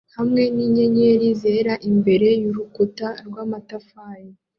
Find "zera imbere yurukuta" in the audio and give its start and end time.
1.41-3.07